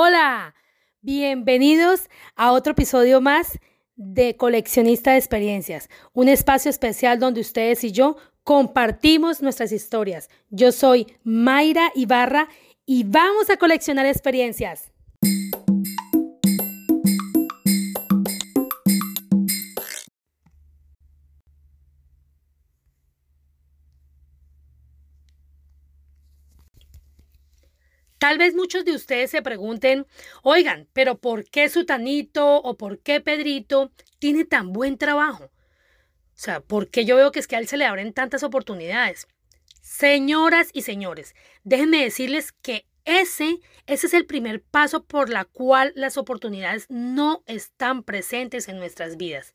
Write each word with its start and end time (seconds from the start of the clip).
Hola, 0.00 0.54
bienvenidos 1.00 2.08
a 2.36 2.52
otro 2.52 2.70
episodio 2.70 3.20
más 3.20 3.58
de 3.96 4.36
Coleccionista 4.36 5.10
de 5.10 5.18
Experiencias, 5.18 5.88
un 6.12 6.28
espacio 6.28 6.70
especial 6.70 7.18
donde 7.18 7.40
ustedes 7.40 7.82
y 7.82 7.90
yo 7.90 8.16
compartimos 8.44 9.42
nuestras 9.42 9.72
historias. 9.72 10.30
Yo 10.50 10.70
soy 10.70 11.08
Mayra 11.24 11.90
Ibarra 11.96 12.48
y 12.86 13.02
vamos 13.02 13.50
a 13.50 13.56
coleccionar 13.56 14.06
experiencias. 14.06 14.92
Tal 28.18 28.38
vez 28.38 28.54
muchos 28.54 28.84
de 28.84 28.92
ustedes 28.92 29.30
se 29.30 29.42
pregunten, 29.42 30.06
oigan, 30.42 30.88
pero 30.92 31.18
¿por 31.18 31.44
qué 31.44 31.68
Sutanito 31.68 32.56
o 32.56 32.76
por 32.76 32.98
qué 32.98 33.20
Pedrito 33.20 33.92
tiene 34.18 34.44
tan 34.44 34.72
buen 34.72 34.98
trabajo? 34.98 35.44
O 35.44 36.40
sea, 36.40 36.60
¿por 36.60 36.88
qué 36.88 37.04
yo 37.04 37.16
veo 37.16 37.32
que 37.32 37.40
es 37.40 37.46
que 37.46 37.56
a 37.56 37.58
él 37.58 37.68
se 37.68 37.76
le 37.76 37.84
abren 37.84 38.12
tantas 38.12 38.42
oportunidades? 38.42 39.26
Señoras 39.80 40.70
y 40.72 40.82
señores, 40.82 41.34
déjenme 41.64 42.04
decirles 42.04 42.52
que 42.52 42.86
ese, 43.04 43.60
ese 43.86 44.06
es 44.06 44.12
el 44.12 44.26
primer 44.26 44.62
paso 44.62 45.02
por 45.02 45.30
la 45.30 45.46
cual 45.46 45.92
las 45.96 46.18
oportunidades 46.18 46.84
no 46.90 47.42
están 47.46 48.02
presentes 48.02 48.68
en 48.68 48.78
nuestras 48.78 49.16
vidas. 49.16 49.54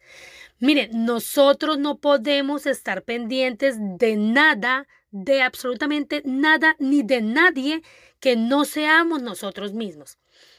Miren, 0.57 1.05
nosotros 1.05 1.77
no 1.77 1.99
podemos 1.99 2.65
estar 2.65 3.03
pendientes 3.03 3.75
de 3.79 4.15
nada, 4.15 4.87
de 5.13 5.43
absolutamente 5.43 6.23
nada, 6.25 6.75
ni 6.79 7.03
de 7.03 7.21
nadie 7.21 7.83
que 8.19 8.35
no 8.35 8.65
seamos 8.65 9.21
nosotros 9.21 9.73
mismos. 9.73 10.17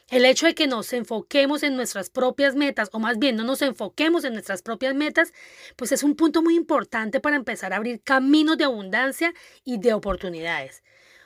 El 0.09 0.23
hecho 0.23 0.45
de 0.45 0.55
que 0.55 0.65
nos 0.65 0.93
enfoquemos 0.93 1.61
en 1.61 1.75
nuestras 1.75 2.09
propias 2.09 2.55
metas, 2.55 2.89
o 2.93 2.99
más 2.99 3.19
bien 3.19 3.35
no 3.35 3.43
nos 3.43 3.61
enfoquemos 3.61 4.23
en 4.23 4.33
nuestras 4.33 4.61
propias 4.61 4.95
metas, 4.95 5.33
pues 5.75 5.91
es 5.91 6.03
un 6.03 6.15
punto 6.15 6.41
muy 6.41 6.55
importante 6.55 7.19
para 7.19 7.35
empezar 7.35 7.73
a 7.73 7.75
abrir 7.75 8.01
caminos 8.01 8.57
de 8.57 8.63
abundancia 8.63 9.33
y 9.65 9.77
de 9.77 9.93
oportunidades. 9.93 10.83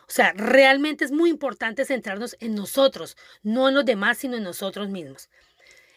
O 0.08 0.12
sea, 0.12 0.34
realmente 0.34 1.06
es 1.06 1.12
muy 1.12 1.30
importante 1.30 1.86
centrarnos 1.86 2.36
en 2.40 2.56
nosotros, 2.56 3.16
no 3.44 3.70
en 3.70 3.76
los 3.76 3.86
demás, 3.86 4.18
sino 4.18 4.38
en 4.38 4.44
nosotros 4.44 4.90
mismos. 4.90 5.30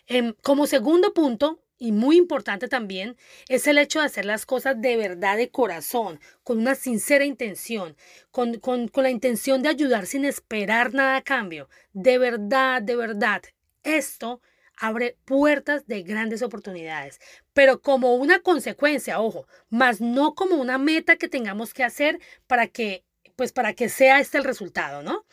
Em, 0.07 0.35
como 0.43 0.67
segundo 0.67 1.15
punto, 1.15 1.62
y 1.83 1.91
muy 1.91 2.17
importante 2.17 2.69
también 2.69 3.17
es 3.49 3.67
el 3.67 3.77
hecho 3.77 3.99
de 3.99 4.07
hacer 4.07 4.25
las 4.25 4.47
cosas 4.47 4.81
de 4.81 4.97
verdad 4.97 5.37
de 5.37 5.51
corazón, 5.51 6.21
con 6.45 6.59
una 6.59 6.77
sincera 6.77 7.25
intención, 7.25 7.97
con, 8.31 8.61
con, 8.61 8.87
con, 8.87 9.03
la 9.03 9.11
intención 9.11 9.63
de 9.63 9.71
ayudar 9.71 10.07
sin 10.07 10.25
esperar 10.25 10.95
nada 10.95 11.17
a 11.17 11.23
cambio. 11.23 11.69
De 11.93 12.19
verdad, 12.19 12.83
de 12.83 12.95
verdad. 12.95 13.43
Esto 13.83 14.41
abre 14.77 15.17
puertas 15.25 15.85
de 15.89 16.05
grandes 16.05 16.43
oportunidades, 16.43 17.21
pero 17.53 17.83
como 17.83 18.15
una 18.15 18.39
consecuencia, 18.39 19.21
ojo, 19.21 19.49
más 19.69 20.01
no 20.01 20.37
como 20.37 20.55
una 20.55 20.79
meta 20.79 21.17
que 21.17 21.27
tengamos 21.27 21.75
que 21.75 21.83
hacer 21.83 22.21
para 22.47 22.69
que, 22.69 23.05
pues 23.35 23.51
para 23.51 23.75
que 23.75 23.89
sea 23.89 24.21
este 24.21 24.39
el 24.39 24.45
resultado, 24.45 25.03
¿no? 25.03 25.27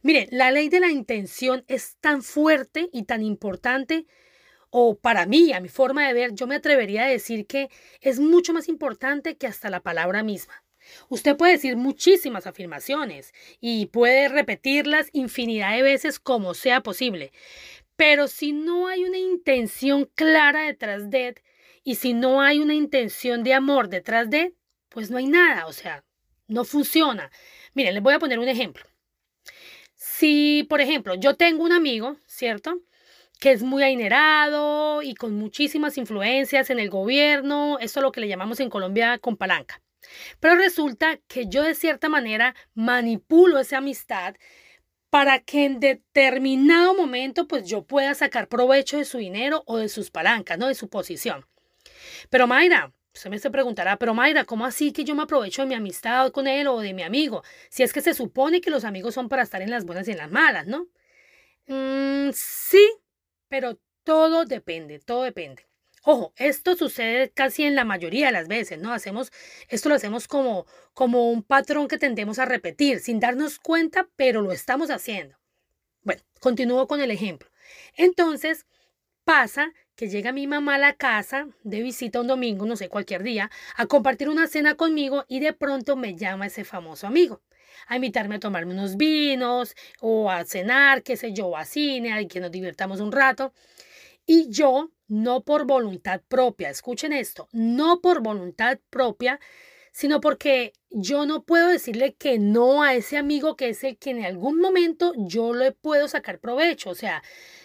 Miren, 0.00 0.26
la 0.30 0.52
ley 0.52 0.70
de 0.70 0.80
la 0.80 0.90
intención 0.90 1.66
es 1.68 1.96
tan 2.00 2.22
fuerte 2.22 2.88
y 2.94 3.02
tan 3.02 3.22
importante 3.22 4.06
o 4.74 4.96
para 4.96 5.26
mí, 5.26 5.52
a 5.52 5.60
mi 5.60 5.68
forma 5.68 6.08
de 6.08 6.14
ver, 6.14 6.34
yo 6.34 6.46
me 6.46 6.54
atrevería 6.54 7.04
a 7.04 7.08
decir 7.08 7.46
que 7.46 7.68
es 8.00 8.18
mucho 8.18 8.54
más 8.54 8.68
importante 8.68 9.36
que 9.36 9.46
hasta 9.46 9.68
la 9.68 9.80
palabra 9.80 10.22
misma. 10.22 10.64
Usted 11.10 11.36
puede 11.36 11.52
decir 11.52 11.76
muchísimas 11.76 12.46
afirmaciones 12.46 13.34
y 13.60 13.86
puede 13.86 14.28
repetirlas 14.28 15.10
infinidad 15.12 15.76
de 15.76 15.82
veces 15.82 16.18
como 16.18 16.54
sea 16.54 16.82
posible, 16.82 17.32
pero 17.96 18.28
si 18.28 18.52
no 18.52 18.88
hay 18.88 19.04
una 19.04 19.18
intención 19.18 20.10
clara 20.14 20.62
detrás 20.62 21.10
de, 21.10 21.34
y 21.84 21.96
si 21.96 22.14
no 22.14 22.40
hay 22.40 22.58
una 22.58 22.74
intención 22.74 23.44
de 23.44 23.52
amor 23.52 23.90
detrás 23.90 24.30
de, 24.30 24.54
pues 24.88 25.10
no 25.10 25.18
hay 25.18 25.26
nada, 25.26 25.66
o 25.66 25.72
sea, 25.74 26.02
no 26.48 26.64
funciona. 26.64 27.30
Miren, 27.74 27.92
les 27.92 28.02
voy 28.02 28.14
a 28.14 28.18
poner 28.18 28.38
un 28.38 28.48
ejemplo. 28.48 28.84
Si, 29.94 30.66
por 30.70 30.80
ejemplo, 30.80 31.14
yo 31.14 31.36
tengo 31.36 31.62
un 31.62 31.72
amigo, 31.72 32.16
¿cierto? 32.26 32.80
Que 33.42 33.50
es 33.50 33.64
muy 33.64 33.82
adinerado 33.82 35.02
y 35.02 35.16
con 35.16 35.34
muchísimas 35.34 35.98
influencias 35.98 36.70
en 36.70 36.78
el 36.78 36.88
gobierno, 36.88 37.76
esto 37.80 37.98
es 37.98 38.04
lo 38.04 38.12
que 38.12 38.20
le 38.20 38.28
llamamos 38.28 38.60
en 38.60 38.70
Colombia 38.70 39.18
con 39.18 39.36
palanca. 39.36 39.82
Pero 40.38 40.54
resulta 40.54 41.18
que 41.26 41.48
yo 41.48 41.64
de 41.64 41.74
cierta 41.74 42.08
manera 42.08 42.54
manipulo 42.74 43.58
esa 43.58 43.78
amistad 43.78 44.36
para 45.10 45.40
que 45.40 45.64
en 45.64 45.80
determinado 45.80 46.94
momento 46.94 47.48
pues 47.48 47.66
yo 47.66 47.84
pueda 47.84 48.14
sacar 48.14 48.46
provecho 48.46 48.98
de 48.98 49.04
su 49.04 49.18
dinero 49.18 49.64
o 49.66 49.76
de 49.76 49.88
sus 49.88 50.12
palancas, 50.12 50.56
¿no? 50.56 50.68
De 50.68 50.76
su 50.76 50.88
posición. 50.88 51.44
Pero 52.30 52.46
Mayra, 52.46 52.92
usted 53.12 53.28
me 53.28 53.40
se 53.40 53.50
preguntará, 53.50 53.96
pero 53.96 54.14
Mayra, 54.14 54.44
¿cómo 54.44 54.66
así 54.66 54.92
que 54.92 55.02
yo 55.02 55.16
me 55.16 55.24
aprovecho 55.24 55.62
de 55.62 55.68
mi 55.68 55.74
amistad 55.74 56.30
con 56.30 56.46
él 56.46 56.68
o 56.68 56.78
de 56.78 56.94
mi 56.94 57.02
amigo? 57.02 57.42
Si 57.70 57.82
es 57.82 57.92
que 57.92 58.02
se 58.02 58.14
supone 58.14 58.60
que 58.60 58.70
los 58.70 58.84
amigos 58.84 59.14
son 59.14 59.28
para 59.28 59.42
estar 59.42 59.62
en 59.62 59.70
las 59.72 59.84
buenas 59.84 60.06
y 60.06 60.12
en 60.12 60.18
las 60.18 60.30
malas, 60.30 60.68
¿no? 60.68 60.86
Mm, 61.66 62.30
sí, 62.32 62.88
pero 63.52 63.78
todo 64.02 64.46
depende, 64.46 64.98
todo 64.98 65.24
depende. 65.24 65.66
Ojo, 66.04 66.32
esto 66.36 66.74
sucede 66.74 67.30
casi 67.32 67.64
en 67.64 67.74
la 67.74 67.84
mayoría 67.84 68.28
de 68.28 68.32
las 68.32 68.48
veces, 68.48 68.78
¿no? 68.78 68.94
Hacemos, 68.94 69.30
esto 69.68 69.90
lo 69.90 69.94
hacemos 69.94 70.26
como, 70.26 70.64
como 70.94 71.30
un 71.30 71.42
patrón 71.42 71.86
que 71.86 71.98
tendemos 71.98 72.38
a 72.38 72.46
repetir, 72.46 73.00
sin 73.00 73.20
darnos 73.20 73.58
cuenta, 73.58 74.08
pero 74.16 74.40
lo 74.40 74.52
estamos 74.52 74.88
haciendo. 74.90 75.36
Bueno, 76.00 76.22
continúo 76.40 76.88
con 76.88 77.02
el 77.02 77.10
ejemplo. 77.10 77.50
Entonces, 77.94 78.64
pasa 79.22 79.74
que 79.96 80.08
llega 80.08 80.32
mi 80.32 80.46
mamá 80.46 80.76
a 80.76 80.78
la 80.78 80.94
casa 80.94 81.46
de 81.62 81.82
visita 81.82 82.22
un 82.22 82.28
domingo, 82.28 82.64
no 82.64 82.76
sé, 82.76 82.88
cualquier 82.88 83.22
día, 83.22 83.50
a 83.76 83.84
compartir 83.84 84.30
una 84.30 84.46
cena 84.46 84.76
conmigo 84.76 85.26
y 85.28 85.40
de 85.40 85.52
pronto 85.52 85.96
me 85.96 86.16
llama 86.16 86.46
ese 86.46 86.64
famoso 86.64 87.06
amigo 87.06 87.42
a 87.86 87.96
invitarme 87.96 88.36
a 88.36 88.40
tomarme 88.40 88.72
unos 88.74 88.96
vinos 88.96 89.74
o 90.00 90.30
a 90.30 90.44
cenar, 90.44 91.02
qué 91.02 91.16
sé 91.16 91.32
yo, 91.32 91.56
a 91.56 91.64
cine, 91.64 92.12
a 92.12 92.26
que 92.26 92.40
nos 92.40 92.50
divertamos 92.50 93.00
un 93.00 93.12
rato. 93.12 93.52
Y 94.26 94.48
yo, 94.50 94.90
no 95.08 95.42
por 95.42 95.66
voluntad 95.66 96.22
propia, 96.28 96.70
escuchen 96.70 97.12
esto, 97.12 97.48
no 97.52 98.00
por 98.00 98.22
voluntad 98.22 98.78
propia, 98.90 99.40
sino 99.92 100.20
porque 100.20 100.72
yo 100.90 101.26
no 101.26 101.44
puedo 101.44 101.68
decirle 101.68 102.14
que 102.14 102.38
no 102.38 102.82
a 102.82 102.94
ese 102.94 103.18
amigo 103.18 103.56
que 103.56 103.68
es 103.68 103.84
el 103.84 103.98
que 103.98 104.10
en 104.10 104.24
algún 104.24 104.58
momento 104.58 105.12
yo 105.16 105.52
le 105.52 105.72
puedo 105.72 106.08
sacar 106.08 106.38
provecho. 106.40 106.90
O 106.90 106.94
sea, 106.94 107.22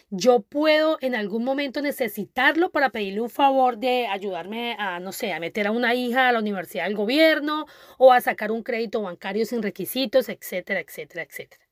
yo 0.10 0.42
puedo 0.42 0.98
en 1.02 1.16
algún 1.16 1.44
momento 1.44 1.82
necesitarlo 1.82 2.72
para 2.72 2.92
pedirle 2.92 3.22
un 3.22 3.30
favor 3.30 3.78
de 3.78 4.08
ayudarme 4.08 4.76
a, 4.80 5.00
no 5.00 5.12
sé, 5.12 5.34
a 5.34 5.40
meter 5.40 5.68
a 5.68 5.72
una 5.72 5.96
hija 5.96 6.30
a 6.30 6.32
la 6.32 6.40
universidad 6.40 6.86
del 6.86 6.96
gobierno 6.96 7.66
o 7.98 8.14
a 8.14 8.22
sacar 8.22 8.52
un 8.52 8.64
crédito 8.64 9.02
bancario 9.02 9.46
sin 9.46 9.62
requisitos, 9.62 10.30
etcétera, 10.30 10.80
etcétera, 10.80 11.24
etcétera. 11.24 11.66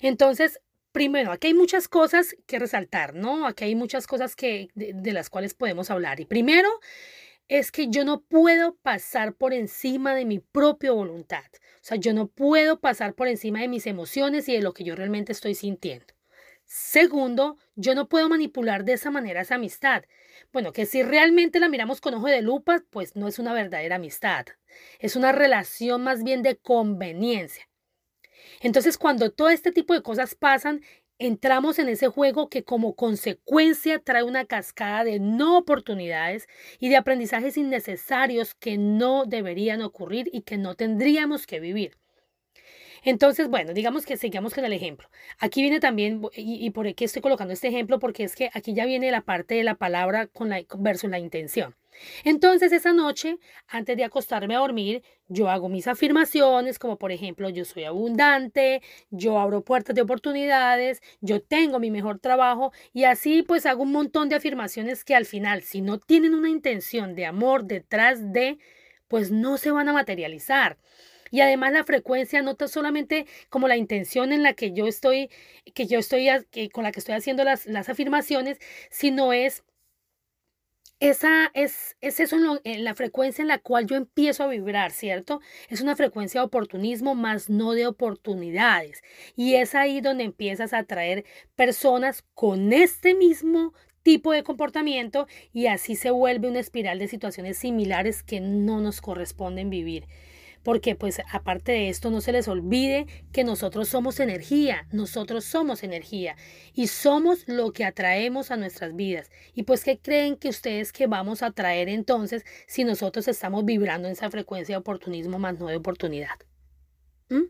Entonces, 0.00 0.60
primero, 0.92 1.32
aquí 1.32 1.48
hay 1.48 1.54
muchas 1.54 1.88
cosas 1.88 2.36
que 2.46 2.58
resaltar, 2.58 3.14
¿no? 3.14 3.46
Aquí 3.46 3.64
hay 3.64 3.74
muchas 3.74 4.06
cosas 4.06 4.36
que, 4.36 4.68
de, 4.74 4.92
de 4.94 5.12
las 5.12 5.28
cuales 5.28 5.54
podemos 5.54 5.90
hablar. 5.90 6.20
Y 6.20 6.26
primero, 6.26 6.68
es 7.48 7.72
que 7.72 7.88
yo 7.88 8.04
no 8.04 8.22
puedo 8.22 8.76
pasar 8.76 9.34
por 9.34 9.52
encima 9.52 10.14
de 10.14 10.24
mi 10.24 10.38
propia 10.38 10.92
voluntad. 10.92 11.44
O 11.54 11.88
sea, 11.88 11.96
yo 11.96 12.12
no 12.12 12.28
puedo 12.28 12.80
pasar 12.80 13.14
por 13.14 13.28
encima 13.28 13.60
de 13.60 13.68
mis 13.68 13.86
emociones 13.86 14.48
y 14.48 14.54
de 14.54 14.62
lo 14.62 14.74
que 14.74 14.84
yo 14.84 14.96
realmente 14.96 15.32
estoy 15.32 15.54
sintiendo. 15.54 16.15
Segundo, 16.66 17.56
yo 17.76 17.94
no 17.94 18.08
puedo 18.08 18.28
manipular 18.28 18.84
de 18.84 18.94
esa 18.94 19.10
manera 19.10 19.42
esa 19.42 19.54
amistad. 19.54 20.02
Bueno, 20.52 20.72
que 20.72 20.84
si 20.84 21.02
realmente 21.02 21.60
la 21.60 21.68
miramos 21.68 22.00
con 22.00 22.14
ojo 22.14 22.26
de 22.26 22.42
lupa, 22.42 22.82
pues 22.90 23.14
no 23.14 23.28
es 23.28 23.38
una 23.38 23.54
verdadera 23.54 23.96
amistad. 23.96 24.46
Es 24.98 25.14
una 25.14 25.30
relación 25.32 26.02
más 26.02 26.24
bien 26.24 26.42
de 26.42 26.56
conveniencia. 26.56 27.68
Entonces, 28.60 28.98
cuando 28.98 29.30
todo 29.30 29.48
este 29.50 29.72
tipo 29.72 29.94
de 29.94 30.02
cosas 30.02 30.34
pasan, 30.34 30.82
entramos 31.18 31.78
en 31.78 31.88
ese 31.88 32.08
juego 32.08 32.48
que 32.48 32.64
como 32.64 32.96
consecuencia 32.96 34.00
trae 34.00 34.24
una 34.24 34.44
cascada 34.44 35.04
de 35.04 35.20
no 35.20 35.58
oportunidades 35.58 36.48
y 36.80 36.88
de 36.88 36.96
aprendizajes 36.96 37.56
innecesarios 37.56 38.54
que 38.54 38.76
no 38.76 39.24
deberían 39.24 39.82
ocurrir 39.82 40.28
y 40.32 40.42
que 40.42 40.58
no 40.58 40.74
tendríamos 40.74 41.46
que 41.46 41.60
vivir. 41.60 41.96
Entonces, 43.04 43.48
bueno, 43.48 43.72
digamos 43.72 44.06
que 44.06 44.16
sigamos 44.16 44.54
con 44.54 44.64
el 44.64 44.72
ejemplo. 44.72 45.08
Aquí 45.38 45.62
viene 45.62 45.80
también, 45.80 46.22
y, 46.34 46.70
por 46.70 46.92
qué 46.94 47.04
estoy 47.04 47.22
colocando 47.22 47.52
este 47.52 47.68
ejemplo, 47.68 47.98
porque 47.98 48.24
es 48.24 48.34
que 48.34 48.50
aquí 48.54 48.74
ya 48.74 48.86
viene 48.86 49.10
la 49.10 49.22
parte 49.22 49.54
de 49.54 49.64
la 49.64 49.74
palabra 49.74 50.26
con 50.26 50.48
la, 50.48 50.62
versus 50.78 51.10
la 51.10 51.18
intención. 51.18 51.74
Entonces, 52.24 52.72
esa 52.72 52.92
noche, 52.92 53.38
antes 53.68 53.96
de 53.96 54.04
acostarme 54.04 54.54
a 54.54 54.58
dormir, 54.58 55.02
yo 55.28 55.48
hago 55.48 55.68
mis 55.68 55.88
afirmaciones, 55.88 56.78
como 56.78 56.98
por 56.98 57.12
ejemplo, 57.12 57.48
yo 57.48 57.64
soy 57.64 57.84
abundante, 57.84 58.82
yo 59.10 59.38
abro 59.38 59.62
puertas 59.62 59.94
de 59.94 60.02
oportunidades, 60.02 61.00
yo 61.20 61.42
tengo 61.42 61.78
mi 61.78 61.90
mejor 61.90 62.18
trabajo, 62.18 62.72
y 62.92 63.04
así 63.04 63.42
pues 63.42 63.66
hago 63.66 63.82
un 63.82 63.92
montón 63.92 64.28
de 64.28 64.36
afirmaciones 64.36 65.04
que 65.04 65.14
al 65.14 65.26
final, 65.26 65.62
si 65.62 65.80
no 65.80 65.98
tienen 65.98 66.34
una 66.34 66.50
intención 66.50 67.14
de 67.14 67.26
amor 67.26 67.64
detrás 67.64 68.32
de, 68.32 68.58
pues 69.08 69.30
no 69.30 69.56
se 69.56 69.70
van 69.70 69.88
a 69.88 69.92
materializar. 69.92 70.78
Y 71.30 71.40
además 71.40 71.72
la 71.72 71.84
frecuencia 71.84 72.42
no 72.42 72.56
solamente 72.66 73.26
como 73.48 73.68
la 73.68 73.76
intención 73.76 74.32
en 74.32 74.42
la 74.42 74.54
que 74.54 74.72
yo 74.72 74.86
estoy, 74.86 75.30
que 75.74 75.86
yo 75.86 75.98
estoy, 75.98 76.28
con 76.72 76.84
la 76.84 76.92
que 76.92 77.00
estoy 77.00 77.14
haciendo 77.14 77.44
las, 77.44 77.66
las 77.66 77.88
afirmaciones, 77.88 78.58
sino 78.90 79.32
es 79.32 79.64
esa 80.98 81.50
es, 81.52 81.96
es 82.00 82.32
la 82.64 82.94
frecuencia 82.94 83.42
en 83.42 83.48
la 83.48 83.58
cual 83.58 83.86
yo 83.86 83.96
empiezo 83.96 84.44
a 84.44 84.48
vibrar, 84.48 84.92
¿cierto? 84.92 85.40
Es 85.68 85.82
una 85.82 85.94
frecuencia 85.94 86.40
de 86.40 86.46
oportunismo 86.46 87.14
más 87.14 87.50
no 87.50 87.72
de 87.72 87.86
oportunidades. 87.86 89.02
Y 89.36 89.56
es 89.56 89.74
ahí 89.74 90.00
donde 90.00 90.24
empiezas 90.24 90.72
a 90.72 90.78
atraer 90.78 91.24
personas 91.54 92.24
con 92.34 92.72
este 92.72 93.14
mismo 93.14 93.74
tipo 94.02 94.32
de 94.32 94.42
comportamiento 94.42 95.26
y 95.52 95.66
así 95.66 95.96
se 95.96 96.10
vuelve 96.10 96.48
una 96.48 96.60
espiral 96.60 96.98
de 96.98 97.08
situaciones 97.08 97.58
similares 97.58 98.22
que 98.22 98.40
no 98.40 98.80
nos 98.80 99.00
corresponden 99.00 99.68
vivir 99.68 100.06
porque 100.66 100.96
pues 100.96 101.22
aparte 101.30 101.70
de 101.70 101.88
esto 101.88 102.10
no 102.10 102.20
se 102.20 102.32
les 102.32 102.48
olvide 102.48 103.06
que 103.30 103.44
nosotros 103.44 103.88
somos 103.88 104.18
energía, 104.18 104.88
nosotros 104.90 105.44
somos 105.44 105.84
energía 105.84 106.34
y 106.74 106.88
somos 106.88 107.46
lo 107.46 107.72
que 107.72 107.84
atraemos 107.84 108.50
a 108.50 108.56
nuestras 108.56 108.96
vidas. 108.96 109.30
Y 109.54 109.62
pues 109.62 109.84
¿qué 109.84 110.00
creen 110.00 110.36
que 110.36 110.48
ustedes 110.48 110.90
que 110.92 111.06
vamos 111.06 111.44
a 111.44 111.46
atraer 111.46 111.88
entonces 111.88 112.44
si 112.66 112.82
nosotros 112.82 113.28
estamos 113.28 113.64
vibrando 113.64 114.08
en 114.08 114.14
esa 114.14 114.28
frecuencia 114.28 114.72
de 114.74 114.80
oportunismo 114.80 115.38
más 115.38 115.56
no 115.56 115.68
de 115.68 115.76
oportunidad? 115.76 116.34
¿Mm? 117.28 117.44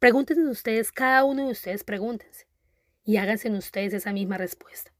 Pregúntense 0.00 0.42
ustedes, 0.48 0.90
cada 0.90 1.22
uno 1.22 1.46
de 1.46 1.52
ustedes 1.52 1.84
pregúntense 1.84 2.48
y 3.04 3.18
háganse 3.18 3.46
en 3.46 3.54
ustedes 3.54 3.94
esa 3.94 4.12
misma 4.12 4.36
respuesta. 4.36 4.92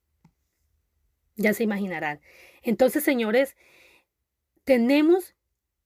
Ya 1.34 1.55
se 1.55 1.64
imaginarán. 1.64 2.20
Entonces, 2.62 3.02
señores, 3.02 3.56
tenemos 4.62 5.34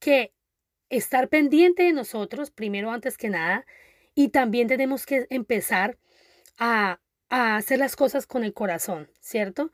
que 0.01 0.35
estar 0.91 1.29
pendiente 1.29 1.85
de 1.85 1.93
nosotros, 1.93 2.51
primero 2.51 2.91
antes 2.91 3.17
que 3.17 3.31
nada, 3.31 3.65
y 4.15 4.29
también 4.29 4.69
tenemos 4.69 5.07
que 5.07 5.27
empezar 5.31 5.99
a, 6.59 7.01
hacer 7.31 7.79
las 7.79 7.95
cosas 7.97 8.27
con 8.27 8.43
el 8.45 8.53
corazón, 8.53 9.09
¿cierto? 9.21 9.71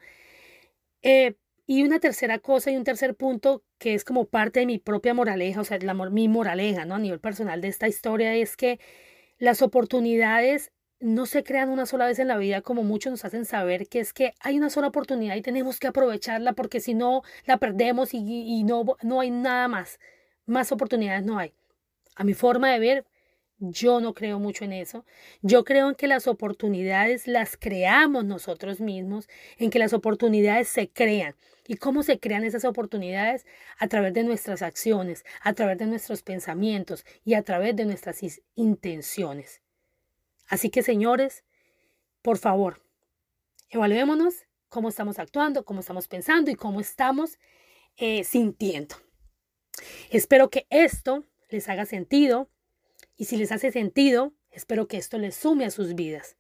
Eh, 1.02 1.36
y 1.66 1.82
una 1.84 2.00
tercera 2.00 2.38
cosa 2.38 2.70
y 2.70 2.76
un 2.76 2.84
tercer 2.84 3.16
punto 3.16 3.64
que 3.78 3.94
es 3.94 4.04
como 4.04 4.26
parte 4.26 4.60
de 4.60 4.66
mi 4.66 4.78
propia 4.78 5.14
moraleja, 5.14 5.62
o 5.62 5.64
sea, 5.64 5.78
la, 5.78 5.94
mi 5.94 6.28
moraleja, 6.28 6.84
¿no? 6.84 6.96
A 6.96 6.98
nivel 6.98 7.20
personal 7.20 7.60
de 7.62 7.68
esta 7.68 7.88
historia 7.88 8.34
es 8.34 8.56
que 8.56 8.78
las 9.38 9.62
oportunidades 9.62 10.70
no 11.00 11.26
se 11.26 11.44
crean 11.44 11.70
una 11.70 11.86
sola 11.86 12.06
vez 12.06 12.18
en 12.18 12.28
la 12.28 12.38
vida 12.38 12.62
como 12.62 12.82
muchos 12.84 13.10
nos 13.10 13.24
hacen 13.24 13.44
saber 13.44 13.88
que 13.88 14.00
es 14.00 14.12
que 14.12 14.34
hay 14.40 14.56
una 14.58 14.70
sola 14.70 14.88
oportunidad 14.88 15.36
y 15.36 15.42
tenemos 15.42 15.78
que 15.78 15.88
aprovecharla 15.88 16.54
porque 16.54 16.80
si 16.80 16.94
no 16.94 17.22
la 17.46 17.58
perdemos 17.58 18.14
y, 18.14 18.18
y 18.18 18.64
no, 18.64 18.84
no 19.02 19.20
hay 19.20 19.30
nada 19.30 19.68
más 19.68 19.98
más 20.46 20.72
oportunidades 20.72 21.25
no 21.25 21.38
hay. 21.38 21.52
A 22.14 22.25
mi 22.25 22.34
forma 22.34 22.72
de 22.72 22.78
ver, 22.78 23.06
yo 23.58 24.00
no 24.00 24.12
creo 24.14 24.38
mucho 24.38 24.64
en 24.64 24.72
eso. 24.72 25.04
Yo 25.43 25.64
creo 25.64 25.88
en 25.88 25.94
que 25.94 26.06
las 26.06 26.26
oportunidades 26.26 27.26
las 27.26 27.56
creamos 27.56 28.25
nosotros 28.25 28.81
mismos, 28.81 29.28
en 29.58 29.70
que 29.70 29.78
las 29.78 29.93
oportunidades 29.93 30.69
se 30.69 30.88
crean. 30.88 31.34
¿Y 31.66 31.76
cómo 31.76 32.02
se 32.02 32.20
crean 32.20 32.44
esas 32.44 32.64
oportunidades? 32.64 33.46
A 33.78 33.88
través 33.88 34.12
de 34.12 34.25
nuestras 34.25 34.62
acciones, 34.62 35.25
a 35.40 35.52
través 35.54 35.78
de 35.78 35.87
nuestros 35.87 36.22
pensamientos 36.22 37.04
y 37.25 37.34
a 37.34 37.42
través 37.42 37.75
de 37.75 37.87
nuestras 37.87 38.20
intenciones. 38.54 39.62
Así 40.49 40.70
que, 40.70 40.82
señores, 40.82 41.44
por 42.22 42.38
favor, 42.38 42.82
evaluémonos 43.70 44.46
cómo 44.69 44.90
estamos 44.90 45.19
actuando, 45.19 45.64
cómo 45.64 45.81
estamos 45.81 46.08
pensando 46.08 46.50
y 46.50 46.54
cómo 46.54 46.81
estamos 46.81 47.38
eh, 47.96 48.22
sintiendo. 48.25 48.96
Espero 50.11 50.50
que 50.50 50.67
esto 50.71 51.25
les 51.50 51.69
haga 51.69 51.87
sentido 51.87 52.49
y 53.17 53.27
si 53.27 53.37
les 53.37 53.53
hace 53.53 53.73
sentido, 53.73 54.33
espero 54.50 54.88
que 54.88 54.97
esto 54.97 55.19
les 55.19 55.35
sume 55.35 55.65
a 55.65 55.71
sus 55.71 55.94
vidas. 55.94 56.37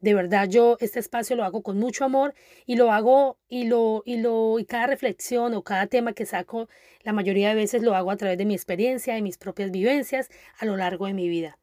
De 0.00 0.14
verdad, 0.14 0.48
yo 0.48 0.78
este 0.80 0.98
espacio 0.98 1.36
lo 1.36 1.44
hago 1.44 1.62
con 1.62 1.78
mucho 1.78 2.04
amor 2.04 2.34
y 2.64 2.76
lo 2.76 2.90
hago 2.90 3.38
y 3.48 3.64
lo 3.64 4.02
y 4.06 4.16
lo 4.16 4.58
y 4.58 4.64
cada 4.64 4.86
reflexión 4.86 5.52
o 5.52 5.62
cada 5.62 5.86
tema 5.88 6.14
que 6.14 6.24
saco, 6.24 6.68
la 7.02 7.12
mayoría 7.12 7.50
de 7.50 7.54
veces 7.54 7.82
lo 7.82 7.94
hago 7.94 8.10
a 8.10 8.16
través 8.16 8.38
de 8.38 8.46
mi 8.46 8.54
experiencia 8.54 9.18
y 9.18 9.22
mis 9.22 9.36
propias 9.36 9.70
vivencias 9.70 10.30
a 10.58 10.64
lo 10.64 10.76
largo 10.76 11.06
de 11.06 11.12
mi 11.12 11.28
vida. 11.28 11.58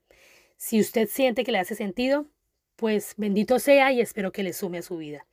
Si 0.57 0.79
usted 0.79 1.07
siente 1.07 1.43
que 1.43 1.51
le 1.51 1.59
hace 1.59 1.75
sentido, 1.75 2.27
pues 2.75 3.15
bendito 3.17 3.57
sea 3.57 3.91
y 3.91 4.01
espero 4.01 4.31
que 4.31 4.43
le 4.43 4.53
sume 4.53 4.79
a 4.79 4.83
su 4.83 4.97
vida. 4.97 5.25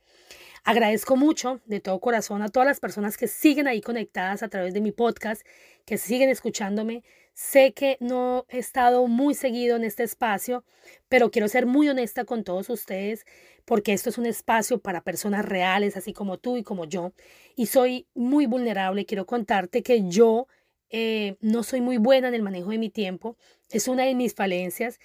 Agradezco 0.67 1.15
mucho 1.15 1.61
de 1.67 1.79
todo 1.79 1.99
corazón 1.99 2.41
a 2.41 2.49
todas 2.49 2.65
las 2.65 2.79
personas 2.79 3.17
que 3.17 3.27
siguen 3.27 3.67
ahí 3.67 3.81
conectadas 3.81 4.41
a 4.41 4.47
través 4.49 4.73
de 4.73 4.81
mi 4.81 4.91
podcast, 4.91 5.45
que 5.85 5.99
siguen 5.99 6.27
escuchándome. 6.31 7.03
Sé 7.35 7.73
que 7.73 7.97
no 7.99 8.47
he 8.49 8.57
estado 8.57 9.05
muy 9.07 9.35
seguido 9.35 9.75
en 9.75 9.83
este 9.83 10.01
espacio, 10.01 10.63
pero 11.07 11.29
quiero 11.29 11.49
ser 11.49 11.67
muy 11.67 11.87
honesta 11.87 12.25
con 12.25 12.43
todos 12.43 12.71
ustedes 12.71 13.27
porque 13.63 13.93
esto 13.93 14.09
es 14.09 14.17
un 14.17 14.25
espacio 14.25 14.79
para 14.79 15.03
personas 15.03 15.45
reales, 15.45 15.97
así 15.97 16.13
como 16.13 16.39
tú 16.39 16.57
y 16.57 16.63
como 16.63 16.85
yo. 16.85 17.13
Y 17.55 17.67
soy 17.67 18.07
muy 18.15 18.47
vulnerable. 18.47 19.05
Quiero 19.05 19.27
contarte 19.27 19.83
que 19.83 20.09
yo 20.09 20.47
eh, 20.89 21.37
no 21.41 21.61
soy 21.61 21.81
muy 21.81 21.97
buena 21.97 22.29
en 22.29 22.33
el 22.33 22.41
manejo 22.41 22.71
de 22.71 22.79
mi 22.79 22.89
tiempo. 22.89 23.37
Es 23.69 23.87
una 23.87 24.05
de 24.05 24.15
mis 24.15 24.33
falencias 24.33 24.99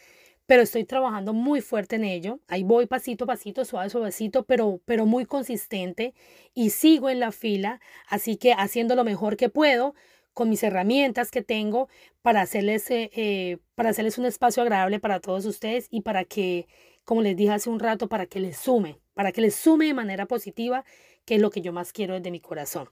pero 0.50 0.62
estoy 0.62 0.82
trabajando 0.82 1.32
muy 1.32 1.60
fuerte 1.60 1.94
en 1.94 2.02
ello. 2.02 2.40
Ahí 2.48 2.64
voy 2.64 2.86
pasito 2.86 3.22
a 3.22 3.28
pasito, 3.28 3.64
suave, 3.64 3.88
suavecito, 3.88 4.42
pero, 4.46 4.80
pero 4.84 5.06
muy 5.06 5.24
consistente 5.24 6.12
y 6.54 6.70
sigo 6.70 7.08
en 7.08 7.20
la 7.20 7.30
fila, 7.30 7.80
así 8.08 8.36
que 8.36 8.52
haciendo 8.52 8.96
lo 8.96 9.04
mejor 9.04 9.36
que 9.36 9.48
puedo 9.48 9.94
con 10.32 10.50
mis 10.50 10.64
herramientas 10.64 11.30
que 11.30 11.42
tengo 11.42 11.88
para 12.20 12.40
hacerles, 12.40 12.90
eh, 12.90 13.12
eh, 13.14 13.58
para 13.76 13.90
hacerles 13.90 14.18
un 14.18 14.24
espacio 14.26 14.64
agradable 14.64 14.98
para 14.98 15.20
todos 15.20 15.44
ustedes 15.46 15.86
y 15.88 16.00
para 16.00 16.24
que, 16.24 16.66
como 17.04 17.22
les 17.22 17.36
dije 17.36 17.52
hace 17.52 17.70
un 17.70 17.78
rato, 17.78 18.08
para 18.08 18.26
que 18.26 18.40
les 18.40 18.56
sume, 18.56 18.98
para 19.14 19.30
que 19.30 19.42
les 19.42 19.54
sume 19.54 19.86
de 19.86 19.94
manera 19.94 20.26
positiva, 20.26 20.84
que 21.26 21.36
es 21.36 21.40
lo 21.40 21.50
que 21.50 21.60
yo 21.60 21.72
más 21.72 21.92
quiero 21.92 22.14
desde 22.14 22.32
mi 22.32 22.40
corazón. 22.40 22.88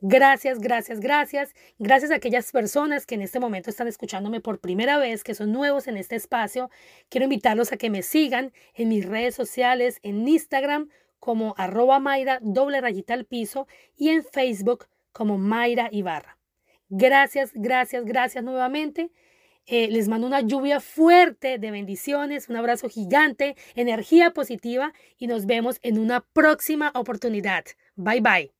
Gracias, 0.00 0.58
gracias, 0.58 1.00
gracias. 1.00 1.54
Gracias 1.78 2.10
a 2.10 2.16
aquellas 2.16 2.52
personas 2.52 3.06
que 3.06 3.14
en 3.14 3.22
este 3.22 3.40
momento 3.40 3.70
están 3.70 3.88
escuchándome 3.88 4.40
por 4.40 4.60
primera 4.60 4.98
vez, 4.98 5.24
que 5.24 5.34
son 5.34 5.52
nuevos 5.52 5.88
en 5.88 5.96
este 5.96 6.16
espacio. 6.16 6.70
Quiero 7.08 7.24
invitarlos 7.24 7.72
a 7.72 7.76
que 7.76 7.90
me 7.90 8.02
sigan 8.02 8.52
en 8.74 8.88
mis 8.88 9.06
redes 9.06 9.34
sociales, 9.34 9.98
en 10.02 10.26
Instagram 10.26 10.88
como 11.18 11.54
arroba 11.56 11.98
Mayra 11.98 12.38
doble 12.42 12.80
rayita 12.80 13.14
al 13.14 13.24
piso 13.24 13.66
y 13.96 14.10
en 14.10 14.24
Facebook 14.24 14.86
como 15.12 15.38
Mayra 15.38 15.88
Ibarra. 15.90 16.38
Gracias, 16.88 17.50
gracias, 17.54 18.04
gracias 18.04 18.44
nuevamente. 18.44 19.10
Eh, 19.66 19.88
les 19.90 20.06
mando 20.06 20.28
una 20.28 20.40
lluvia 20.42 20.78
fuerte 20.78 21.58
de 21.58 21.70
bendiciones, 21.72 22.48
un 22.48 22.56
abrazo 22.56 22.88
gigante, 22.88 23.56
energía 23.74 24.30
positiva 24.30 24.92
y 25.18 25.26
nos 25.26 25.46
vemos 25.46 25.78
en 25.82 25.98
una 25.98 26.20
próxima 26.20 26.92
oportunidad. 26.94 27.64
Bye 27.96 28.20
bye. 28.20 28.55